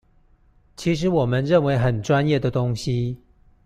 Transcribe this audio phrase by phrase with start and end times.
[0.75, 3.19] 其實我們認為很專業的東西